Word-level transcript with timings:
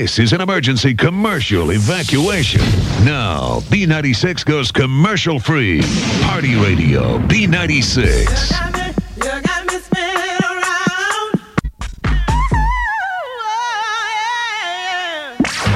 This 0.00 0.20
is 0.20 0.32
an 0.32 0.40
emergency 0.40 0.94
commercial 0.94 1.72
evacuation. 1.72 2.60
Now, 3.04 3.58
B96 3.62 4.44
goes 4.44 4.70
commercial 4.70 5.40
free. 5.40 5.82
Party 6.22 6.54
Radio, 6.54 7.18
B96. 7.26 8.26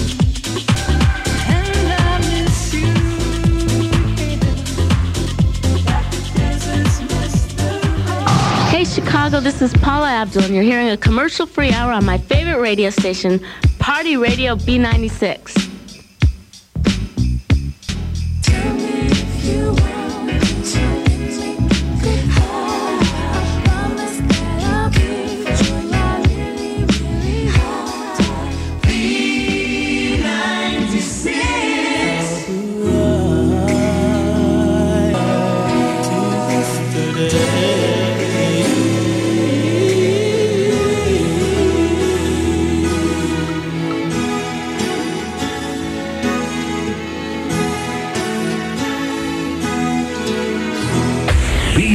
Chicago, 9.28 9.44
this 9.44 9.62
is 9.62 9.74
Paula 9.74 10.08
Abdul, 10.08 10.44
and 10.44 10.56
you're 10.56 10.64
hearing 10.64 10.88
a 10.88 10.96
commercial 10.96 11.46
free 11.46 11.74
hour 11.74 11.92
on 11.92 12.06
my 12.06 12.18
favorite 12.18 12.62
radio 12.62 12.90
station, 12.90 13.42
Party 13.78 14.16
Radio 14.16 14.56
B96. 14.56 15.67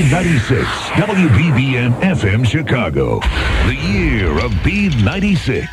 B96, 0.02 0.64
WBBM 0.98 1.92
FM 2.00 2.44
Chicago. 2.44 3.20
The 3.66 3.76
year 3.76 4.32
of 4.44 4.50
B96. 4.64 5.68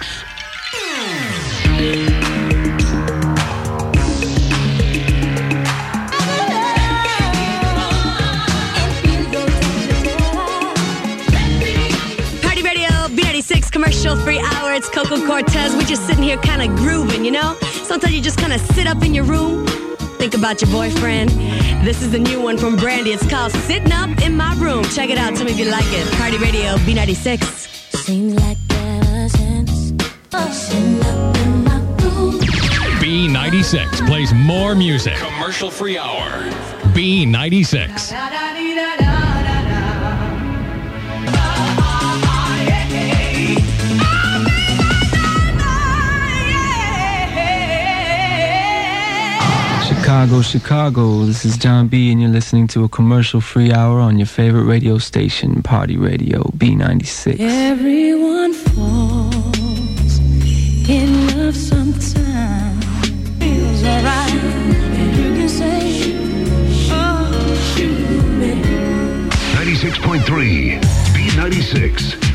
Party 12.44 12.61
Radio 12.61 12.88
B96 13.09 13.72
commercial 13.72 14.16
free 14.18 14.38
hour. 14.38 14.73
It's 14.75 14.89
Coco 14.89 15.25
Cortez. 15.25 15.73
We're 15.73 15.81
just 15.81 16.06
sitting 16.06 16.22
here 16.22 16.38
kind 16.38 16.62
of 16.62 16.78
grooving, 16.78 17.25
you 17.25 17.31
know? 17.31 17.57
Sometimes 17.84 18.13
you 18.13 18.22
just 18.22 18.38
kind 18.38 18.53
of 18.53 18.62
sit 18.62 18.85
up 18.85 19.03
in 19.03 19.16
your 19.16 19.23
room, 19.23 19.66
think 20.19 20.35
about 20.35 20.62
your 20.62 20.69
boyfriend. 20.69 21.30
This 21.85 22.02
is 22.02 22.12
the 22.12 22.19
new 22.19 22.41
one 22.41 22.57
from 22.57 22.75
Brandy. 22.75 23.12
It's 23.12 23.28
called 23.28 23.53
Sitting 23.53 23.94
Up 23.94 24.09
in 24.22 24.35
My 24.35 24.53
Room. 24.56 24.84
Check 24.84 25.09
it 25.09 25.18
out. 25.18 25.34
Tell 25.35 25.46
me 25.46 25.53
if 25.53 25.57
you 25.57 25.72
like 25.72 25.85
it. 25.88 26.12
Party 26.13 26.38
Radio 26.38 26.75
B96. 26.80 27.41
Seems 27.96 28.35
like 28.35 28.57
ever 28.72 29.30
since 29.30 29.94
sitting 30.52 31.02
up 31.03 31.38
in 31.38 31.63
my 31.63 31.80
room. 32.03 32.38
B96 33.00 34.06
plays 34.07 34.34
more 34.34 34.75
music. 34.75 35.16
Commercial 35.16 35.72
free 35.72 35.97
hour. 35.97 36.30
B96. 36.94 39.09
Chicago, 50.09 50.42
Chicago. 50.42 51.25
This 51.25 51.46
is 51.46 51.56
Jon 51.56 51.88
B, 51.88 52.12
and 52.12 52.20
you're 52.20 52.31
listening 52.31 52.66
to 52.70 52.84
a 52.84 52.90
commercial 52.90 53.42
free 53.42 53.72
hour 53.72 54.00
on 54.00 54.18
your 54.18 54.25
favorite 54.25 54.64
radio 54.64 54.97
station, 54.97 55.62
Party 55.62 55.97
Radio 55.97 56.42
B96. 56.58 57.40
Everyone 57.40 58.52
falls 58.52 60.18
in 60.90 61.38
love 61.38 61.56
sometime. 61.56 62.81
Feels 63.40 63.84
alright. 63.84 64.34
You 64.34 65.36
can 65.38 65.48
say, 65.48 66.16
oh, 66.90 67.75
shoot 67.75 68.25
me. 68.40 68.64
96.3, 69.53 70.81
B96. 71.14 72.28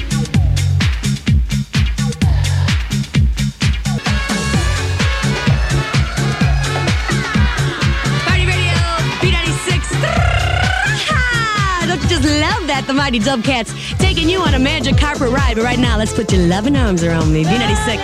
Love 12.54 12.68
that? 12.68 12.84
The 12.86 12.94
Mighty 12.94 13.18
Dub 13.18 13.42
Katz 13.42 13.74
taking 13.98 14.28
you 14.28 14.40
on 14.40 14.54
a 14.54 14.58
magic 14.58 14.96
carpet 14.96 15.30
ride. 15.30 15.56
But 15.56 15.64
right 15.64 15.78
now, 15.78 15.98
let's 15.98 16.12
put 16.14 16.32
your 16.32 16.46
loving 16.46 16.76
arms 16.76 17.02
around 17.02 17.32
me. 17.32 17.42
B96. 17.42 17.98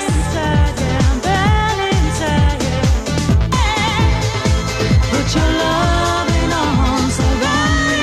Put 5.11 5.35
your 5.37 5.51
loving 5.63 6.53
arms 6.53 7.19
around 7.21 7.79
me. 7.91 8.03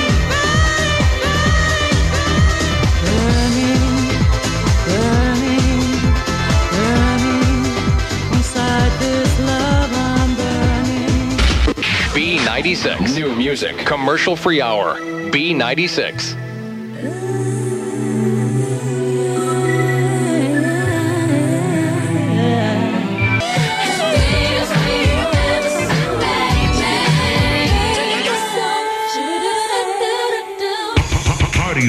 Burning, 3.03 3.83
burning, 4.87 5.83
burning. 6.71 7.65
Inside 8.37 8.93
this 9.01 9.39
love 9.41 9.91
I'm 9.93 10.31
burning. 10.35 11.37
B96. 12.15 13.15
New 13.15 13.35
music. 13.35 13.77
Commercial 13.79 14.37
free 14.37 14.61
hour. 14.61 14.95
B96. 15.31 16.36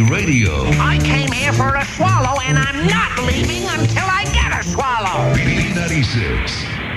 Radio, 0.06 0.64
I 0.78 0.98
came 1.02 1.32
here 1.32 1.52
for 1.52 1.74
a 1.74 1.84
swallow, 1.84 2.40
and 2.42 2.58
I'm 2.58 2.86
not 2.86 3.18
leaving 3.24 3.64
until 3.64 4.06
I 4.06 4.24
get 4.32 4.58
a 4.58 4.62
swallow. 4.62 5.34
B96. 5.34 6.87